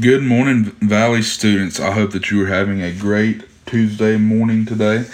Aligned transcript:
Good 0.00 0.22
morning, 0.22 0.64
Valley 0.82 1.22
students. 1.22 1.80
I 1.80 1.92
hope 1.92 2.10
that 2.10 2.30
you 2.30 2.44
are 2.44 2.48
having 2.48 2.82
a 2.82 2.92
great 2.92 3.42
Tuesday 3.64 4.18
morning 4.18 4.66
today. 4.66 5.06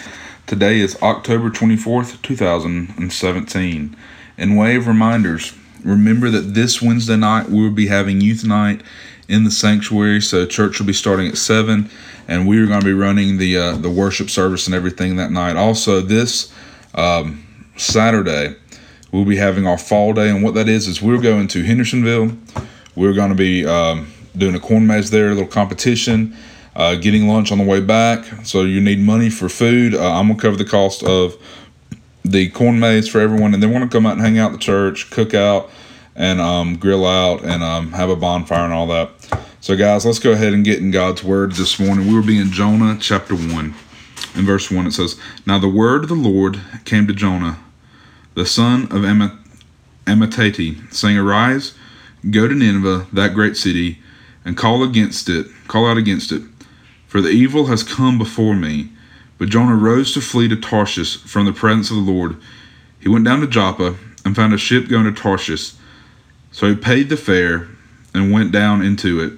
Today 0.49 0.81
is 0.81 1.01
October 1.01 1.49
24th, 1.49 2.21
2017. 2.23 3.97
In 4.37 4.57
way 4.57 4.75
of 4.75 4.89
reminders, 4.89 5.55
remember 5.85 6.29
that 6.29 6.55
this 6.55 6.83
Wednesday 6.83 7.17
night 7.17 7.49
we 7.51 7.63
will 7.63 7.71
be 7.71 7.87
having 7.87 8.21
youth 8.21 8.45
night 8.45 8.83
in 9.29 9.45
the 9.45 9.51
sanctuary. 9.53 10.21
So 10.21 10.45
church 10.45 10.81
will 10.81 10.87
be 10.87 10.93
starting 10.93 11.29
at 11.29 11.39
7 11.39 11.89
and 12.27 12.49
we 12.49 12.59
are 12.59 12.67
going 12.67 12.81
to 12.81 12.87
be 12.87 12.93
running 12.93 13.39
the 13.39 13.57
uh, 13.57 13.77
the 13.77 13.91
worship 13.91 14.29
service 14.29 14.67
and 14.67 14.75
everything 14.75 15.15
that 15.17 15.31
night. 15.31 15.57
Also, 15.57 16.01
this 16.01 16.53
um, 16.95 17.47
Saturday 17.77 18.57
we'll 19.13 19.25
be 19.25 19.37
having 19.37 19.69
our 19.69 19.79
fall 19.79 20.13
day 20.13 20.29
and 20.29 20.43
what 20.43 20.55
that 20.55 20.69
is 20.69 20.89
is 20.89 21.01
we're 21.01 21.23
going 21.23 21.47
to 21.49 21.63
Hendersonville. 21.63 22.37
We're 22.97 23.15
going 23.15 23.31
to 23.31 23.37
be 23.37 23.65
um, 23.65 24.09
doing 24.37 24.55
a 24.55 24.61
corn 24.61 24.87
maze 24.87 25.11
there, 25.11 25.29
a 25.29 25.35
little 25.35 25.47
competition, 25.47 26.37
uh, 26.77 26.95
getting 26.97 27.29
lunch 27.29 27.53
on 27.53 27.59
the 27.59 27.65
way 27.65 27.81
back. 27.81 28.25
So 28.45 28.63
you 28.63 28.81
need 28.81 28.99
money 28.99 29.31
for 29.31 29.49
food. 29.49 29.95
Uh, 29.95 30.13
I'm 30.13 30.29
gonna 30.29 30.41
cover 30.41 30.57
the 30.57 30.65
cost 30.65 31.03
of 31.03 31.37
the 32.25 32.49
corn 32.51 32.81
maze 32.81 33.09
for 33.09 33.21
everyone, 33.21 33.55
and 33.55 33.63
then 33.63 33.71
we're 33.71 33.79
gonna 33.79 33.91
come 33.91 34.07
out 34.07 34.15
and 34.15 34.23
hang 34.23 34.39
out 34.39 34.53
at 34.53 34.53
the 34.53 34.65
church, 34.65 35.11
cook 35.11 35.35
out, 35.35 35.71
and 36.17 36.41
um, 36.41 36.77
grill 36.77 37.07
out, 37.07 37.45
and 37.45 37.63
um, 37.63 37.93
have 37.93 38.11
a 38.11 38.17
bonfire 38.17 38.65
and 38.65 38.73
all 38.73 38.87
that. 38.89 39.11
So 39.61 39.77
guys, 39.77 40.05
let's 40.05 40.19
go 40.19 40.33
ahead 40.33 40.53
and 40.53 40.65
get 40.65 40.79
in 40.79 40.91
God's 40.91 41.25
word 41.25 41.53
this 41.53 41.79
morning. 41.79 42.07
We 42.07 42.15
will 42.15 42.27
be 42.27 42.39
in 42.39 42.51
Jonah 42.51 42.99
chapter 43.01 43.35
one. 43.35 43.75
In 44.35 44.45
verse 44.45 44.71
1, 44.71 44.87
it 44.87 44.93
says, 44.93 45.19
Now 45.47 45.59
the 45.59 45.69
word 45.69 46.03
of 46.03 46.09
the 46.09 46.15
Lord 46.17 46.61
came 46.85 47.07
to 47.07 47.13
Jonah, 47.13 47.59
the 48.35 48.47
son 48.47 48.85
of 48.85 49.03
Amittai, 50.07 50.93
saying, 50.93 51.17
Arise, 51.17 51.75
go 52.31 52.49
to 52.49 52.55
Nineveh, 52.55 53.07
that 53.13 53.35
great 53.35 53.57
city, 53.57 54.01
and 54.45 54.57
call 54.57 54.83
against 54.83 55.29
it, 55.29 55.47
call 55.69 55.87
out 55.87 55.97
against 55.97 56.33
it, 56.33 56.43
for 57.07 57.21
the 57.21 57.31
evil 57.31 57.67
has 57.67 57.83
come 57.83 58.19
before 58.19 58.55
me. 58.55 58.91
But 59.39 59.49
Jonah 59.49 59.75
rose 59.75 60.13
to 60.15 60.21
flee 60.21 60.49
to 60.49 60.57
Tarshish 60.57 61.19
from 61.23 61.45
the 61.45 61.53
presence 61.53 61.91
of 61.91 61.97
the 61.97 62.13
Lord. 62.13 62.37
He 63.01 63.09
went 63.09 63.25
down 63.25 63.41
to 63.41 63.47
Joppa 63.47 63.97
and 64.25 64.37
found 64.37 64.55
a 64.55 64.59
ship 64.59 64.89
going 64.89 65.05
to 65.05 65.13
Tarshish. 65.13 65.73
So 66.53 66.69
he 66.69 66.75
paid 66.75 67.09
the 67.09 67.17
fare 67.17 67.69
and 68.15 68.33
went 68.33 68.53
down 68.53 68.83
into 68.83 69.21
it 69.21 69.33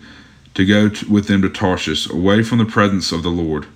to 0.54 0.64
go 0.64 0.88
to, 0.88 1.10
with 1.10 1.26
them 1.26 1.42
to 1.42 1.50
Tarshish, 1.50 2.08
away 2.08 2.42
from 2.42 2.58
the 2.58 2.64
presence 2.64 3.12
of 3.12 3.22
the 3.22 3.30
Lord. 3.30 3.66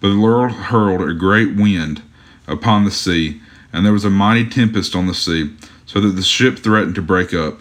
But 0.00 0.08
the 0.08 0.14
Lord 0.14 0.52
hurled 0.52 1.02
a 1.02 1.12
great 1.12 1.54
wind 1.56 2.02
upon 2.46 2.84
the 2.84 2.90
sea, 2.90 3.40
and 3.72 3.84
there 3.84 3.92
was 3.92 4.04
a 4.04 4.10
mighty 4.10 4.48
tempest 4.48 4.94
on 4.94 5.06
the 5.06 5.14
sea, 5.14 5.54
so 5.86 6.00
that 6.00 6.10
the 6.10 6.22
ship 6.22 6.58
threatened 6.58 6.94
to 6.94 7.02
break 7.02 7.34
up. 7.34 7.60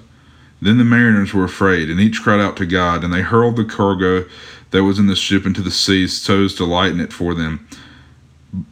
Then 0.61 0.77
the 0.77 0.83
mariners 0.83 1.33
were 1.33 1.43
afraid, 1.43 1.89
and 1.89 1.99
each 1.99 2.21
cried 2.21 2.39
out 2.39 2.57
to 2.57 2.65
God, 2.65 3.03
and 3.03 3.13
they 3.13 3.21
hurled 3.21 3.57
the 3.57 3.65
cargo 3.65 4.25
that 4.71 4.83
was 4.83 4.99
in 4.99 5.07
the 5.07 5.15
ship 5.15 5.45
into 5.45 5.61
the 5.61 5.71
sea 5.71 6.07
so 6.07 6.43
as 6.43 6.55
to 6.55 6.65
lighten 6.65 6.99
it 6.99 7.13
for 7.13 7.33
them. 7.33 7.67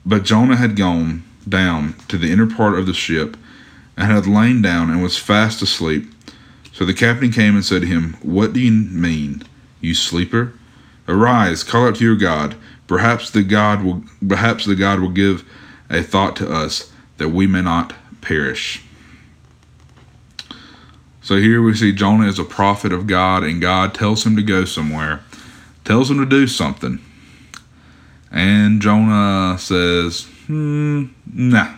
But 0.06 0.23
Jonah 0.23 0.56
had 0.56 0.75
gone 0.75 1.23
down 1.47 1.95
to 2.08 2.17
the 2.17 2.31
inner 2.31 2.47
part 2.47 2.78
of 2.78 2.88
the 2.88 2.94
ship, 2.94 3.38
and 3.97 4.11
had 4.11 4.28
lain 4.28 4.61
down 4.61 4.89
and 4.89 5.02
was 5.02 5.17
fast 5.17 5.61
asleep. 5.61 6.11
So 6.73 6.86
the 6.86 6.94
captain 6.94 7.31
came 7.31 7.56
and 7.56 7.63
said 7.63 7.81
to 7.81 7.88
him, 7.88 8.17
What 8.22 8.53
do 8.53 8.59
you 8.59 8.72
mean, 8.72 9.44
you 9.80 9.94
sleeper? 9.94 10.53
Arise, 11.08 11.63
call 11.63 11.88
out 11.88 11.95
to 11.97 12.03
your 12.03 12.16
God. 12.16 12.56
Perhaps 12.88 13.31
the 13.31 13.44
God 13.44 13.83
will 13.83 14.03
perhaps 14.28 14.66
the 14.66 14.75
God 14.75 15.00
will 15.00 15.09
give 15.09 15.44
a 15.89 16.02
thought 16.02 16.36
to 16.38 16.52
us 16.52 16.91
that 17.17 17.30
we 17.30 17.47
may 17.47 17.61
not 17.61 17.94
perish. 18.22 18.84
So 21.26 21.38
here 21.38 21.59
we 21.59 21.73
see 21.73 21.92
Jonah 21.92 22.28
is 22.28 22.38
a 22.38 22.44
prophet 22.44 22.94
of 22.94 23.08
God, 23.08 23.44
and 23.44 23.59
God 23.59 23.96
tells 23.96 24.28
him 24.28 24.36
to 24.36 24.44
go 24.44 24.63
somewhere, 24.63 25.22
tells 25.84 26.12
him 26.12 26.19
to 26.19 26.25
do 26.28 26.46
something. 26.46 27.00
And 28.31 28.80
Jonah 28.80 29.58
says, 29.58 30.28
hmm, 30.46 31.06
nah, 31.25 31.74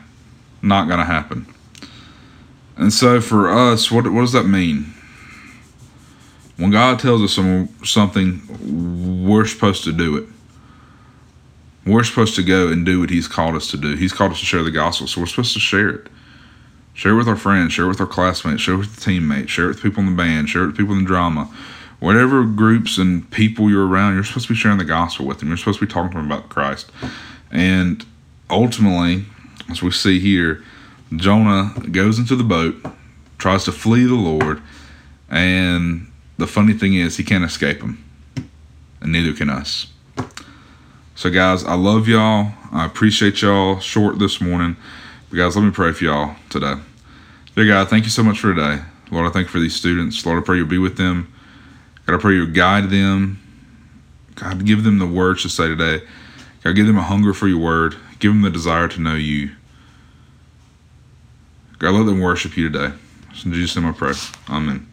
not 0.61 0.89
going 0.89 0.99
to 0.99 1.05
happen. 1.05 1.45
And 2.75 2.91
so 2.91 3.21
for 3.21 3.49
us, 3.49 3.89
what, 3.89 4.11
what 4.11 4.19
does 4.19 4.33
that 4.33 4.43
mean? 4.43 4.93
When 6.57 6.69
God 6.69 6.99
tells 6.99 7.21
us 7.21 7.31
some, 7.31 7.69
something, 7.85 9.25
we're 9.25 9.45
supposed 9.45 9.85
to 9.85 9.93
do 9.93 10.17
it. 10.17 10.27
We're 11.85 12.03
supposed 12.03 12.35
to 12.35 12.43
go 12.43 12.67
and 12.67 12.85
do 12.85 12.99
what 12.99 13.11
He's 13.11 13.29
called 13.29 13.55
us 13.55 13.71
to 13.71 13.77
do. 13.77 13.95
He's 13.95 14.11
called 14.11 14.33
us 14.33 14.39
to 14.39 14.45
share 14.45 14.63
the 14.63 14.71
gospel, 14.71 15.07
so 15.07 15.21
we're 15.21 15.27
supposed 15.27 15.53
to 15.53 15.61
share 15.61 15.87
it. 15.87 16.07
Share 16.97 17.11
it 17.11 17.15
with 17.15 17.27
our 17.27 17.35
friends, 17.35 17.73
share 17.73 17.85
it 17.85 17.89
with 17.89 18.01
our 18.01 18.07
classmates, 18.07 18.63
share 18.63 18.73
it 18.73 18.79
with 18.79 18.95
the 18.95 19.01
teammates, 19.01 19.51
share 19.51 19.65
it 19.65 19.67
with 19.67 19.83
people 19.83 19.99
in 19.99 20.09
the 20.09 20.15
band, 20.15 20.49
share 20.49 20.63
it 20.63 20.67
with 20.67 20.77
people 20.77 20.93
in 20.93 21.03
the 21.03 21.07
drama. 21.07 21.47
Whatever 21.99 22.43
groups 22.43 22.97
and 22.97 23.29
people 23.29 23.69
you're 23.69 23.85
around, 23.85 24.15
you're 24.15 24.23
supposed 24.23 24.47
to 24.47 24.53
be 24.53 24.57
sharing 24.57 24.79
the 24.79 24.83
gospel 24.83 25.27
with 25.27 25.37
them. 25.37 25.49
You're 25.49 25.57
supposed 25.57 25.77
to 25.77 25.85
be 25.85 25.91
talking 25.91 26.09
to 26.09 26.17
them 26.17 26.25
about 26.25 26.49
Christ. 26.49 26.91
And 27.51 28.03
ultimately, 28.49 29.25
as 29.69 29.83
we 29.83 29.91
see 29.91 30.19
here, 30.19 30.63
Jonah 31.15 31.71
goes 31.91 32.17
into 32.17 32.35
the 32.35 32.43
boat, 32.43 32.83
tries 33.37 33.63
to 33.65 33.71
flee 33.71 34.05
the 34.05 34.15
Lord, 34.15 34.59
and 35.29 36.11
the 36.39 36.47
funny 36.47 36.73
thing 36.73 36.95
is, 36.95 37.17
he 37.17 37.23
can't 37.23 37.43
escape 37.43 37.79
him, 37.79 38.03
and 39.01 39.11
neither 39.11 39.33
can 39.33 39.51
us. 39.51 39.85
So, 41.13 41.29
guys, 41.29 41.63
I 41.63 41.75
love 41.75 42.07
y'all. 42.07 42.53
I 42.71 42.87
appreciate 42.87 43.43
y'all. 43.43 43.79
Short 43.79 44.17
this 44.17 44.41
morning. 44.41 44.77
But 45.29 45.37
guys, 45.37 45.55
let 45.55 45.63
me 45.63 45.71
pray 45.71 45.91
for 45.91 46.05
y'all 46.05 46.35
today. 46.49 46.75
Dear 47.55 47.67
God, 47.67 47.89
thank 47.89 48.05
you 48.05 48.09
so 48.09 48.23
much 48.23 48.39
for 48.39 48.53
today. 48.53 48.81
Lord, 49.11 49.27
I 49.27 49.29
thank 49.29 49.47
you 49.47 49.51
for 49.51 49.59
these 49.59 49.75
students. 49.75 50.25
Lord, 50.25 50.41
I 50.41 50.45
pray 50.45 50.57
you'll 50.57 50.67
be 50.67 50.77
with 50.77 50.95
them. 50.95 51.33
God, 52.05 52.15
I 52.15 52.21
pray 52.21 52.35
you'll 52.35 52.47
guide 52.47 52.89
them. 52.89 53.41
God, 54.35 54.65
give 54.65 54.83
them 54.83 54.99
the 54.99 55.05
words 55.05 55.41
to 55.41 55.49
say 55.49 55.67
today. 55.67 56.05
God, 56.63 56.75
give 56.75 56.87
them 56.87 56.97
a 56.97 57.03
hunger 57.03 57.33
for 57.33 57.47
your 57.47 57.59
word. 57.59 57.95
Give 58.19 58.31
them 58.31 58.41
the 58.41 58.49
desire 58.49 58.87
to 58.87 59.01
know 59.01 59.15
you. 59.15 59.51
God, 61.79 61.93
let 61.93 62.05
them 62.05 62.21
worship 62.21 62.55
you 62.55 62.69
today. 62.69 62.93
In 63.43 63.53
Jesus' 63.53 63.75
name 63.75 63.85
I 63.85 63.91
pray. 63.91 64.13
Amen. 64.49 64.87